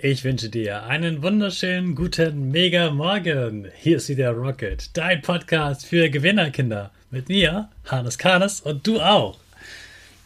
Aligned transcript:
Ich 0.00 0.22
wünsche 0.22 0.48
dir 0.48 0.84
einen 0.84 1.24
wunderschönen 1.24 1.96
guten 1.96 2.52
Mega 2.52 2.92
Morgen. 2.92 3.66
Hier 3.76 3.96
ist 3.96 4.08
wieder 4.08 4.30
Rocket, 4.30 4.96
dein 4.96 5.22
Podcast 5.22 5.84
für 5.84 6.08
Gewinnerkinder. 6.08 6.92
Mit 7.10 7.28
mir, 7.28 7.68
Hannes 7.84 8.16
Karnes 8.16 8.60
und 8.60 8.86
du 8.86 9.00
auch. 9.00 9.38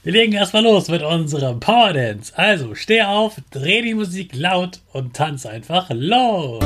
Wir 0.03 0.13
legen 0.13 0.35
erstmal 0.35 0.65
los 0.65 0.89
mit 0.89 1.03
unserem 1.03 1.59
Power 1.59 1.95
Dance. 1.95 2.37
Also 2.37 2.75
steh 2.75 3.01
auf, 3.01 3.37
dreh 3.51 3.81
die 3.81 3.95
Musik 3.95 4.35
laut 4.35 4.81
und 4.93 5.17
tanz 5.17 5.47
einfach 5.47 5.89
los. 5.91 6.63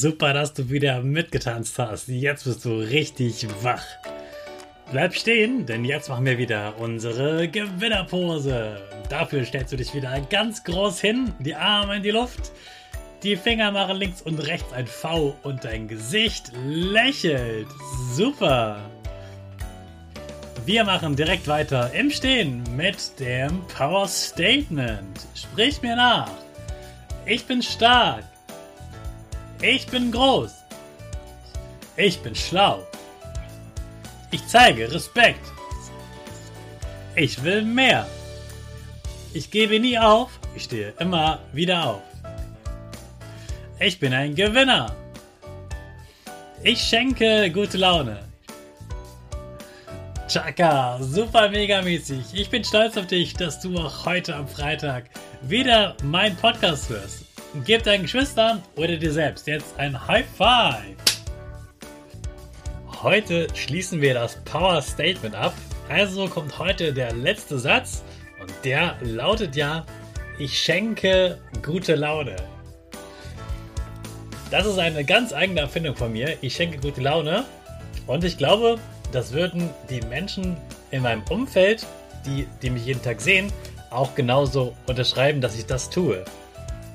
Super, 0.00 0.32
dass 0.32 0.54
du 0.54 0.70
wieder 0.70 1.02
mitgetanzt 1.02 1.78
hast. 1.78 2.08
Jetzt 2.08 2.44
bist 2.44 2.64
du 2.64 2.70
richtig 2.70 3.46
wach. 3.62 3.84
Bleib 4.90 5.14
stehen, 5.14 5.66
denn 5.66 5.84
jetzt 5.84 6.08
machen 6.08 6.24
wir 6.24 6.38
wieder 6.38 6.72
unsere 6.78 7.46
Gewinnerpose. 7.48 8.80
Dafür 9.10 9.44
stellst 9.44 9.74
du 9.74 9.76
dich 9.76 9.92
wieder 9.92 10.18
ganz 10.30 10.64
groß 10.64 11.02
hin, 11.02 11.34
die 11.38 11.54
Arme 11.54 11.96
in 11.96 12.02
die 12.02 12.12
Luft, 12.12 12.50
die 13.22 13.36
Finger 13.36 13.72
machen 13.72 13.98
links 13.98 14.22
und 14.22 14.38
rechts 14.38 14.72
ein 14.72 14.86
V 14.86 15.36
und 15.42 15.66
dein 15.66 15.86
Gesicht 15.86 16.50
lächelt. 16.64 17.68
Super. 18.14 18.80
Wir 20.64 20.84
machen 20.84 21.14
direkt 21.14 21.46
weiter 21.46 21.92
im 21.92 22.10
Stehen 22.10 22.64
mit 22.74 23.20
dem 23.20 23.60
Power 23.66 24.08
Statement. 24.08 25.26
Sprich 25.34 25.82
mir 25.82 25.96
nach. 25.96 26.30
Ich 27.26 27.44
bin 27.44 27.60
stark. 27.60 28.29
Ich 29.62 29.86
bin 29.86 30.10
groß. 30.10 30.52
Ich 31.96 32.20
bin 32.20 32.34
schlau. 32.34 32.86
Ich 34.30 34.46
zeige 34.46 34.90
Respekt. 34.90 35.44
Ich 37.14 37.42
will 37.44 37.62
mehr. 37.62 38.06
Ich 39.34 39.50
gebe 39.50 39.78
nie 39.78 39.98
auf. 39.98 40.30
Ich 40.56 40.64
stehe 40.64 40.94
immer 40.98 41.40
wieder 41.52 41.84
auf. 41.84 42.02
Ich 43.78 43.98
bin 43.98 44.14
ein 44.14 44.34
Gewinner. 44.34 44.94
Ich 46.62 46.80
schenke 46.80 47.50
gute 47.50 47.76
Laune. 47.76 48.20
Chaka, 50.28 50.98
super 51.02 51.48
mega 51.50 51.82
mäßig. 51.82 52.24
Ich 52.32 52.48
bin 52.48 52.64
stolz 52.64 52.96
auf 52.96 53.08
dich, 53.08 53.34
dass 53.34 53.60
du 53.60 53.76
auch 53.76 54.06
heute 54.06 54.36
am 54.36 54.48
Freitag 54.48 55.04
wieder 55.42 55.96
meinen 56.02 56.36
Podcast 56.36 56.88
hörst. 56.88 57.29
Gib 57.64 57.82
deinen 57.82 58.02
Geschwistern 58.02 58.62
oder 58.76 58.96
dir 58.96 59.12
selbst 59.12 59.48
jetzt 59.48 59.76
ein 59.76 60.06
High 60.06 60.24
Five. 60.36 60.94
Heute 63.02 63.48
schließen 63.54 64.00
wir 64.00 64.14
das 64.14 64.36
Power 64.44 64.80
Statement 64.80 65.34
ab. 65.34 65.52
Also 65.88 66.28
kommt 66.28 66.60
heute 66.60 66.92
der 66.94 67.12
letzte 67.12 67.58
Satz 67.58 68.04
und 68.40 68.52
der 68.62 68.96
lautet 69.00 69.56
ja, 69.56 69.84
ich 70.38 70.56
schenke 70.56 71.38
gute 71.60 71.96
Laune. 71.96 72.36
Das 74.52 74.64
ist 74.64 74.78
eine 74.78 75.04
ganz 75.04 75.32
eigene 75.32 75.60
Erfindung 75.60 75.96
von 75.96 76.12
mir. 76.12 76.36
Ich 76.42 76.54
schenke 76.54 76.78
gute 76.78 77.00
Laune 77.00 77.42
und 78.06 78.22
ich 78.22 78.38
glaube, 78.38 78.78
das 79.10 79.32
würden 79.32 79.70
die 79.88 80.02
Menschen 80.02 80.56
in 80.92 81.02
meinem 81.02 81.24
Umfeld, 81.28 81.84
die, 82.24 82.46
die 82.62 82.70
mich 82.70 82.86
jeden 82.86 83.02
Tag 83.02 83.20
sehen, 83.20 83.52
auch 83.90 84.14
genauso 84.14 84.76
unterschreiben, 84.86 85.40
dass 85.40 85.58
ich 85.58 85.66
das 85.66 85.90
tue. 85.90 86.24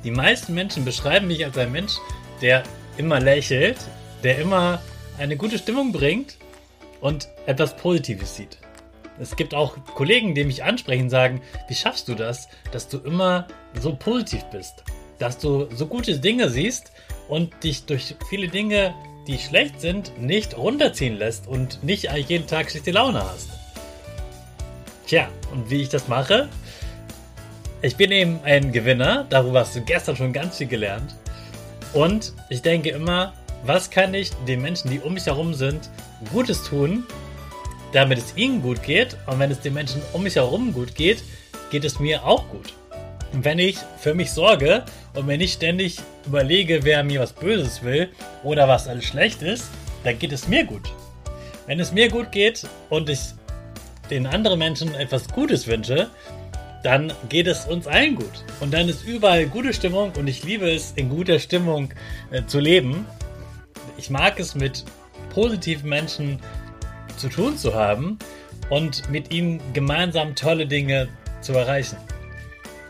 Die 0.05 0.11
meisten 0.11 0.53
Menschen 0.53 0.85
beschreiben 0.85 1.25
mich 1.25 1.43
als 1.43 1.57
ein 1.57 1.71
Mensch, 1.71 1.93
der 2.39 2.61
immer 2.95 3.19
lächelt, 3.19 3.77
der 4.21 4.37
immer 4.37 4.79
eine 5.17 5.35
gute 5.35 5.57
Stimmung 5.57 5.91
bringt 5.91 6.37
und 7.01 7.27
etwas 7.47 7.75
Positives 7.75 8.35
sieht. 8.35 8.59
Es 9.19 9.35
gibt 9.35 9.55
auch 9.55 9.75
Kollegen, 9.95 10.35
die 10.35 10.43
mich 10.43 10.63
ansprechen, 10.63 11.09
sagen, 11.09 11.41
wie 11.67 11.73
schaffst 11.73 12.07
du 12.07 12.13
das, 12.13 12.47
dass 12.71 12.87
du 12.87 12.99
immer 12.99 13.47
so 13.81 13.95
positiv 13.95 14.43
bist, 14.51 14.83
dass 15.17 15.39
du 15.39 15.67
so 15.73 15.87
gute 15.87 16.19
Dinge 16.19 16.51
siehst 16.51 16.91
und 17.27 17.63
dich 17.63 17.85
durch 17.85 18.13
viele 18.29 18.47
Dinge, 18.47 18.93
die 19.27 19.39
schlecht 19.39 19.81
sind, 19.81 20.21
nicht 20.21 20.55
runterziehen 20.55 21.17
lässt 21.17 21.47
und 21.47 21.83
nicht 21.83 22.11
jeden 22.27 22.45
Tag 22.45 22.69
schlechte 22.69 22.91
Laune 22.91 23.23
hast. 23.23 23.49
Tja, 25.07 25.29
und 25.51 25.71
wie 25.71 25.81
ich 25.81 25.89
das 25.89 26.07
mache? 26.07 26.47
Ich 27.81 27.97
bin 27.97 28.11
eben 28.11 28.39
ein 28.43 28.71
Gewinner, 28.71 29.25
darüber 29.29 29.59
hast 29.59 29.75
du 29.75 29.81
gestern 29.81 30.15
schon 30.15 30.33
ganz 30.33 30.57
viel 30.57 30.67
gelernt. 30.67 31.15
Und 31.93 32.33
ich 32.49 32.61
denke 32.61 32.89
immer, 32.89 33.33
was 33.63 33.89
kann 33.89 34.13
ich 34.13 34.31
den 34.47 34.61
Menschen, 34.61 34.89
die 34.89 34.99
um 34.99 35.13
mich 35.13 35.25
herum 35.25 35.53
sind, 35.53 35.89
Gutes 36.31 36.63
tun, 36.63 37.03
damit 37.91 38.17
es 38.17 38.35
ihnen 38.35 38.61
gut 38.61 38.81
geht. 38.81 39.17
Und 39.27 39.39
wenn 39.39 39.51
es 39.51 39.59
den 39.59 39.73
Menschen 39.73 40.01
um 40.13 40.23
mich 40.23 40.35
herum 40.35 40.73
gut 40.73 40.95
geht, 40.95 41.23
geht 41.69 41.85
es 41.85 41.99
mir 41.99 42.23
auch 42.25 42.47
gut. 42.49 42.73
Und 43.33 43.43
wenn 43.43 43.59
ich 43.59 43.77
für 43.99 44.13
mich 44.13 44.31
sorge 44.31 44.83
und 45.13 45.25
mir 45.25 45.37
nicht 45.37 45.53
ständig 45.53 45.97
überlege, 46.25 46.83
wer 46.83 47.03
mir 47.03 47.19
was 47.19 47.33
Böses 47.33 47.83
will 47.83 48.09
oder 48.43 48.67
was 48.67 48.87
alles 48.87 49.05
schlecht 49.05 49.41
ist, 49.41 49.65
dann 50.03 50.17
geht 50.17 50.31
es 50.31 50.47
mir 50.47 50.63
gut. 50.63 50.91
Wenn 51.67 51.79
es 51.79 51.91
mir 51.91 52.09
gut 52.09 52.31
geht 52.31 52.65
und 52.89 53.09
ich 53.09 53.19
den 54.09 54.27
anderen 54.27 54.59
Menschen 54.59 54.93
etwas 54.95 55.27
Gutes 55.27 55.67
wünsche, 55.67 56.09
dann 56.85 57.11
geht 57.29 57.47
es 57.47 57.65
uns 57.65 57.87
allen 57.87 58.15
gut. 58.15 58.45
Und 58.59 58.71
dann 58.71 58.87
ist 58.87 59.03
überall 59.03 59.47
gute 59.47 59.73
Stimmung 59.73 60.11
und 60.17 60.27
ich 60.27 60.43
liebe 60.43 60.69
es, 60.69 60.93
in 60.95 61.09
guter 61.09 61.39
Stimmung 61.39 61.89
äh, 62.29 62.45
zu 62.45 62.59
leben. 62.59 63.07
Ich 63.97 64.11
mag 64.11 64.39
es, 64.39 64.53
mit 64.53 64.85
positiven 65.33 65.89
Menschen 65.89 66.39
zu 67.17 67.27
tun 67.27 67.57
zu 67.57 67.73
haben 67.73 68.19
und 68.69 69.09
mit 69.09 69.33
ihnen 69.33 69.61
gemeinsam 69.73 70.35
tolle 70.35 70.67
Dinge 70.67 71.07
zu 71.41 71.53
erreichen. 71.53 71.97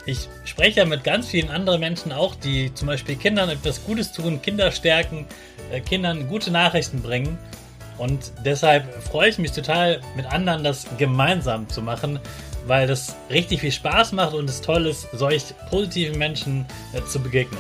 Ich 0.05 0.27
spreche 0.43 0.81
ja 0.81 0.85
mit 0.85 1.05
ganz 1.05 1.27
vielen 1.27 1.49
anderen 1.49 1.79
Menschen 1.79 2.11
auch, 2.11 2.35
die 2.35 2.73
zum 2.73 2.87
Beispiel 2.87 3.15
Kindern 3.15 3.49
etwas 3.49 3.85
Gutes 3.85 4.11
tun, 4.11 4.41
Kinder 4.41 4.71
stärken, 4.71 5.25
äh, 5.71 5.79
Kindern 5.79 6.27
gute 6.27 6.51
Nachrichten 6.51 7.01
bringen. 7.01 7.37
Und 7.97 8.33
deshalb 8.43 8.93
freue 9.03 9.29
ich 9.29 9.37
mich 9.37 9.53
total, 9.53 10.01
mit 10.17 10.25
anderen 10.25 10.65
das 10.65 10.85
gemeinsam 10.97 11.69
zu 11.69 11.81
machen, 11.81 12.19
weil 12.65 12.87
das 12.87 13.15
richtig 13.29 13.61
viel 13.61 13.71
Spaß 13.71 14.11
macht 14.11 14.33
und 14.33 14.49
es 14.49 14.61
toll 14.61 14.87
ist, 14.87 15.07
solch 15.13 15.53
positiven 15.69 16.17
Menschen 16.17 16.65
äh, 16.93 17.03
zu 17.03 17.19
begegnen. 17.19 17.59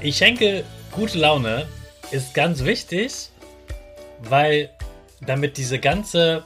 Ich 0.00 0.16
schenke 0.16 0.64
gute 0.92 1.18
Laune 1.18 1.66
ist 2.10 2.34
ganz 2.34 2.64
wichtig, 2.64 3.30
weil 4.20 4.70
damit 5.20 5.56
diese 5.56 5.78
ganze 5.78 6.44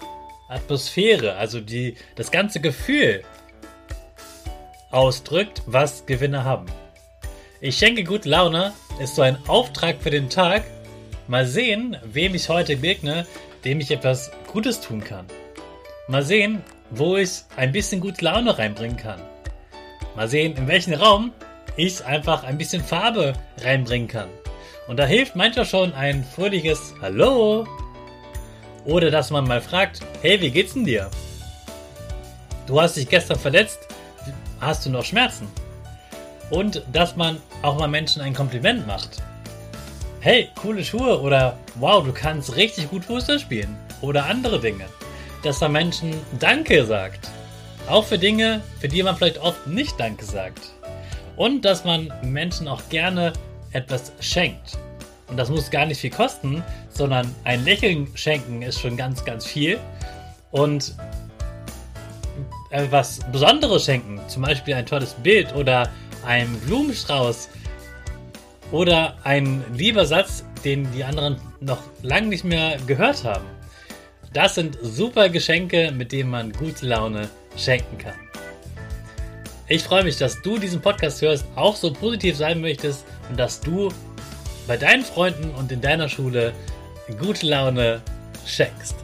Atmosphäre, 0.49 1.37
also 1.37 1.61
die, 1.61 1.97
das 2.17 2.31
ganze 2.31 2.61
Gefühl 2.61 3.23
ausdrückt, 4.91 5.63
was 5.67 6.07
Gewinner 6.07 6.45
haben. 6.45 6.67
Ich 7.61 7.77
schenke 7.77 8.05
gute 8.05 8.29
Laune 8.29 8.73
ist 9.01 9.17
so 9.17 9.23
ein 9.23 9.39
Auftrag 9.47 9.97
für 10.01 10.11
den 10.11 10.31
Tag. 10.31 10.65
Mal 11.29 11.47
sehen, 11.47 11.97
wem 12.05 12.35
ich 12.35 12.49
heute 12.49 12.77
begegne, 12.77 13.27
dem 13.65 13.81
ich 13.81 13.91
etwas 13.91 14.31
Gutes 14.51 14.81
tun 14.81 15.05
kann. 15.05 15.27
Mal 16.11 16.23
sehen, 16.23 16.63
wo 16.91 17.17
ich 17.17 17.45
ein 17.57 17.73
bisschen 17.73 18.01
gute 18.01 18.25
Laune 18.25 18.59
reinbringen 18.59 18.97
kann. 18.97 19.21
Mal 20.17 20.29
sehen, 20.29 20.57
in 20.57 20.69
welchen 20.69 20.93
Raum 20.93 21.33
ich 21.77 22.05
einfach 22.05 22.45
ein 22.45 22.59
bisschen 22.59 22.85
Farbe 22.85 23.33
reinbringen 23.63 24.09
kann. 24.09 24.29
Und 24.89 24.99
da 24.99 25.07
hilft 25.07 25.37
manchmal 25.37 25.65
schon 25.65 25.95
ein 25.95 26.25
fröhliches 26.25 26.95
Hallo. 27.01 27.67
Oder 28.85 29.11
dass 29.11 29.31
man 29.31 29.47
mal 29.47 29.61
fragt, 29.61 30.01
hey, 30.21 30.41
wie 30.41 30.51
geht's 30.51 30.75
denn 30.75 30.85
dir? 30.85 31.11
Du 32.67 32.81
hast 32.81 32.97
dich 32.97 33.09
gestern 33.09 33.39
verletzt. 33.39 33.79
Hast 34.61 34.85
du 34.85 34.91
noch 34.91 35.05
Schmerzen? 35.05 35.49
und 36.51 36.83
dass 36.93 37.17
man 37.17 37.41
auch 37.63 37.79
mal 37.79 37.89
Menschen 37.89 38.21
ein 38.21 38.35
Kompliment 38.35 38.87
macht. 38.87 39.23
Hey, 40.21 40.51
coole 40.61 40.85
Schuhe 40.85 41.21
oder 41.21 41.57
wow, 41.77 42.05
du 42.05 42.13
kannst 42.13 42.57
richtig 42.57 42.91
gut 42.91 43.05
Fußball 43.05 43.39
spielen 43.39 43.75
oder 44.03 44.27
andere 44.27 44.61
Dinge. 44.61 44.85
Dass 45.43 45.61
man 45.61 45.73
Menschen 45.73 46.15
Danke 46.39 46.85
sagt. 46.85 47.31
Auch 47.89 48.05
für 48.05 48.19
Dinge, 48.19 48.63
für 48.81 48.89
die 48.89 49.03
man 49.03 49.17
vielleicht 49.17 49.39
oft 49.39 49.67
nicht 49.67 49.99
Danke 49.99 50.25
sagt. 50.25 50.73
Und 51.37 51.65
dass 51.65 51.85
man 51.85 52.13
Menschen 52.23 52.69
auch 52.69 52.83
gerne 52.91 53.33
etwas 53.73 54.13
schenkt. 54.21 54.79
Und 55.29 55.37
das 55.37 55.49
muss 55.49 55.71
gar 55.71 55.87
nicht 55.87 56.01
viel 56.01 56.11
kosten, 56.11 56.63
sondern 56.91 57.33
ein 57.45 57.65
Lächeln 57.65 58.09
schenken 58.15 58.63
ist 58.63 58.81
schon 58.81 58.97
ganz, 58.97 59.25
ganz 59.25 59.47
viel. 59.47 59.79
Und 60.51 60.95
etwas 62.71 63.21
Besonderes 63.33 63.85
schenken, 63.85 64.21
zum 64.29 64.43
Beispiel 64.43 64.75
ein 64.75 64.87
tolles 64.87 65.15
Bild 65.15 65.55
oder 65.55 65.89
ein 66.27 66.49
Blumenstrauß 66.67 67.49
oder 68.73 69.15
ein 69.25 69.65
lieber 69.75 70.05
Satz, 70.07 70.45
den 70.65 70.91
die 70.93 71.03
anderen 71.05 71.37
noch 71.61 71.79
lange 72.03 72.29
nicht 72.29 72.45
mehr 72.45 72.79
gehört 72.87 73.25
haben. 73.25 73.45
Das 74.33 74.55
sind 74.55 74.79
super 74.81 75.29
Geschenke, 75.29 75.91
mit 75.91 76.13
denen 76.13 76.31
man 76.31 76.53
gute 76.53 76.87
Laune 76.87 77.29
schenken 77.57 77.99
kann. 77.99 78.15
Ich 79.67 79.83
freue 79.83 80.05
mich, 80.05 80.19
dass 80.19 80.41
du 80.41 80.57
diesen 80.57 80.81
Podcast 80.81 81.21
hörst, 81.21 81.45
auch 81.57 81.75
so 81.75 81.93
positiv 81.93 82.37
sein 82.37 82.61
möchtest 82.61 83.05
und 83.29 83.39
dass 83.39 83.61
du 83.61 83.89
bei 84.69 84.77
deinen 84.77 85.03
Freunden 85.05 85.51
und 85.57 85.73
in 85.73 85.81
deiner 85.81 86.09
Schule 86.09 86.53
gute 87.19 87.47
Laune 87.47 88.03
schenkst. 88.47 88.95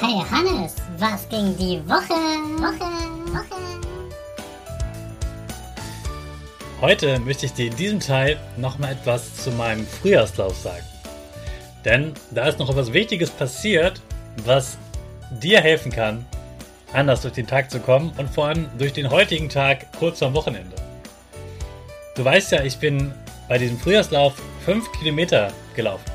Hey 0.00 0.22
Hannes, 0.30 0.76
was 0.98 1.28
ging 1.28 1.54
die 1.58 1.86
Woche? 1.86 2.14
Woche, 2.58 3.34
Woche. 3.34 3.60
Heute 6.80 7.18
möchte 7.20 7.46
ich 7.46 7.52
dir 7.52 7.66
in 7.66 7.76
diesem 7.76 8.00
Teil 8.00 8.38
nochmal 8.56 8.92
etwas 8.92 9.42
zu 9.42 9.50
meinem 9.50 9.86
Frühjahrslauf 9.86 10.56
sagen. 10.56 10.84
Denn 11.86 12.14
da 12.32 12.48
ist 12.48 12.58
noch 12.58 12.68
etwas 12.68 12.92
Wichtiges 12.92 13.30
passiert, 13.30 14.02
was 14.44 14.76
dir 15.30 15.60
helfen 15.60 15.92
kann, 15.92 16.26
anders 16.92 17.22
durch 17.22 17.34
den 17.34 17.46
Tag 17.46 17.70
zu 17.70 17.78
kommen 17.78 18.12
und 18.18 18.28
vor 18.28 18.48
allem 18.48 18.68
durch 18.76 18.92
den 18.92 19.08
heutigen 19.08 19.48
Tag 19.48 19.92
kurz 19.96 20.18
vor 20.18 20.34
Wochenende. 20.34 20.74
Du 22.16 22.24
weißt 22.24 22.50
ja, 22.50 22.64
ich 22.64 22.78
bin 22.78 23.14
bei 23.48 23.58
diesem 23.58 23.78
Frühjahrslauf 23.78 24.34
5 24.64 24.90
Kilometer 24.98 25.52
gelaufen. 25.76 26.10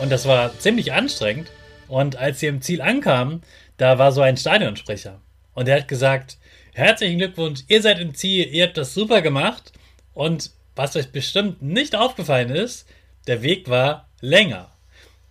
Und 0.00 0.12
das 0.12 0.24
war 0.26 0.56
ziemlich 0.60 0.92
anstrengend. 0.92 1.50
Und 1.88 2.16
als 2.16 2.38
sie 2.38 2.46
im 2.46 2.62
Ziel 2.62 2.80
ankamen, 2.80 3.42
da 3.76 3.98
war 3.98 4.12
so 4.12 4.20
ein 4.20 4.36
Stadionsprecher. 4.36 5.20
Und 5.54 5.68
er 5.68 5.80
hat 5.80 5.88
gesagt, 5.88 6.38
herzlichen 6.74 7.18
Glückwunsch, 7.18 7.62
ihr 7.66 7.82
seid 7.82 7.98
im 7.98 8.14
Ziel, 8.14 8.46
ihr 8.46 8.66
habt 8.66 8.76
das 8.76 8.94
super 8.94 9.20
gemacht. 9.20 9.72
Und 10.12 10.52
was 10.76 10.94
euch 10.94 11.10
bestimmt 11.10 11.60
nicht 11.60 11.96
aufgefallen 11.96 12.50
ist, 12.50 12.86
der 13.26 13.42
Weg 13.42 13.68
war 13.68 14.08
länger. 14.24 14.70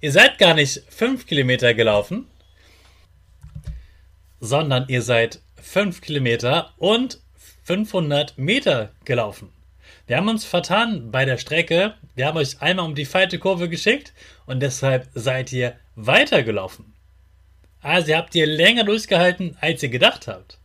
Ihr 0.02 0.12
seid 0.12 0.38
gar 0.38 0.54
nicht 0.54 0.84
5 0.90 1.26
Kilometer 1.26 1.74
gelaufen, 1.74 2.28
sondern 4.40 4.86
ihr 4.88 5.02
seid 5.02 5.42
5 5.62 6.02
Kilometer 6.02 6.74
und 6.78 7.20
500 7.64 8.38
Meter 8.38 8.92
gelaufen. 9.06 9.50
Wir 10.06 10.18
haben 10.18 10.28
uns 10.28 10.46
vertan 10.46 11.12
bei 11.12 11.26
der 11.26 11.38
Strecke. 11.38 11.96
Wir 12.14 12.28
haben 12.28 12.38
euch 12.38 12.62
einmal 12.62 12.86
um 12.86 12.94
die 12.94 13.06
falsche 13.06 13.40
Kurve 13.40 13.70
geschickt 13.70 14.14
und 14.46 14.60
deshalb 14.60 15.08
seid 15.14 15.52
ihr 15.54 15.76
weitergelaufen. 15.96 16.94
Also 17.82 18.12
ihr 18.12 18.18
habt 18.18 18.36
ihr 18.36 18.46
länger 18.46 18.84
durchgehalten, 18.84 19.58
als 19.60 19.82
ihr 19.82 19.90
gedacht 19.90 20.28
habt. 20.28 20.60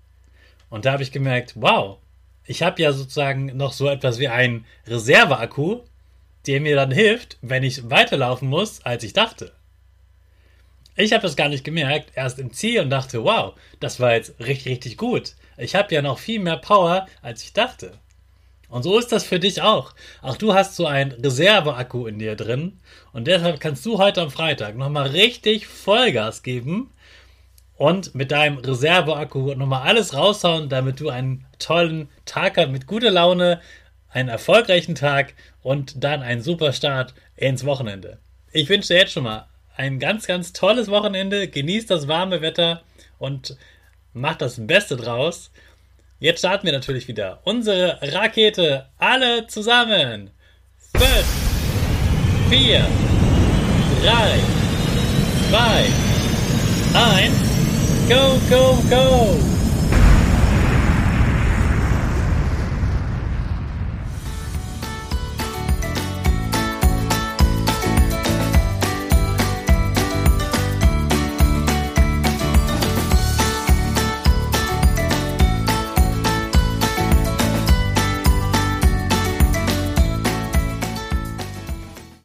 Und 0.69 0.85
da 0.85 0.93
habe 0.93 1.03
ich 1.03 1.13
gemerkt, 1.13 1.55
wow, 1.55 1.99
ich 2.45 2.63
habe 2.63 2.83
ja 2.83 2.93
sozusagen 2.93 3.57
noch 3.57 3.73
so 3.73 3.89
etwas 3.89 4.19
wie 4.19 4.29
einen 4.29 4.67
Reserveakku, 4.87 5.83
der 6.49 6.61
mir 6.61 6.77
dann 6.77 6.91
hilft, 6.91 7.37
wenn 7.43 7.63
ich 7.63 7.91
weiterlaufen 7.91 8.49
muss, 8.49 8.83
als 8.83 9.05
ich 9.05 9.13
dachte. 9.13 9.53
Ich 10.97 11.13
habe 11.13 11.27
es 11.27 11.37
gar 11.37 11.49
nicht 11.49 11.63
gemerkt, 11.63 12.11
erst 12.17 12.41
im 12.41 12.53
Ziel 12.53 12.81
und 12.81 12.91
dachte, 12.91 13.23
wow, 13.23 13.55
das 13.79 14.01
war 14.01 14.15
jetzt 14.15 14.41
richtig, 14.41 14.73
richtig 14.73 14.97
gut. 14.97 15.35
Ich 15.57 15.77
habe 15.77 15.95
ja 15.95 16.03
noch 16.03 16.19
viel 16.19 16.41
mehr 16.41 16.57
Power, 16.57 17.07
als 17.23 17.45
ich 17.45 17.53
dachte. 17.53 17.93
Und 18.69 18.83
so 18.83 18.99
ist 18.99 19.13
das 19.13 19.25
für 19.25 19.39
dich 19.39 19.63
auch. 19.63 19.95
Auch 20.23 20.37
du 20.37 20.55
hast 20.55 20.75
so 20.75 20.87
einen 20.87 21.13
Reserveakku 21.13 22.07
in 22.07 22.19
dir 22.19 22.35
drin 22.35 22.81
und 23.13 23.27
deshalb 23.27 23.61
kannst 23.61 23.85
du 23.87 23.99
heute 23.99 24.23
am 24.23 24.31
Freitag 24.31 24.77
nochmal 24.77 25.09
richtig 25.09 25.67
Vollgas 25.67 26.43
geben 26.43 26.91
und 27.77 28.15
mit 28.15 28.31
deinem 28.31 28.59
Reserveakku 28.59 29.55
nochmal 29.55 29.87
alles 29.87 30.15
raushauen, 30.15 30.69
damit 30.69 31.01
du 31.01 31.11
einen 31.11 31.47
tollen 31.59 32.09
Tag 32.25 32.57
hast 32.57 32.71
mit 32.71 32.87
guter 32.87 33.11
Laune, 33.11 33.61
einen 34.11 34.29
erfolgreichen 34.29 34.95
Tag 34.95 35.35
und 35.63 36.03
dann 36.03 36.23
einen 36.23 36.43
super 36.43 36.73
Start 36.73 37.15
ins 37.37 37.65
Wochenende. 37.65 38.19
Ich 38.53 38.69
wünsche 38.69 38.89
dir 38.89 39.01
jetzt 39.01 39.13
schon 39.13 39.25
mal 39.25 39.47
ein 39.77 39.99
ganz, 39.99 40.27
ganz 40.27 40.53
tolles 40.53 40.89
Wochenende. 40.89 41.49
Genieß 41.49 41.87
das 41.87 42.09
warme 42.09 42.41
Wetter 42.41 42.83
und 43.19 43.57
mach 44.13 44.37
das 44.37 44.67
Beste 44.67 44.97
draus. 44.97 45.51
Jetzt 46.19 46.41
starten 46.41 46.67
wir 46.67 46.73
natürlich 46.73 47.07
wieder 47.07 47.41
unsere 47.45 47.99
Rakete. 48.03 48.87
Alle 48.99 49.47
zusammen. 49.47 50.31
5, 50.97 51.07
4, 52.51 52.87
3, 54.03 54.41
2, 55.51 56.09
1. 56.95 57.49
Go, 58.09 58.41
go, 58.49 58.83
go! 58.89 59.58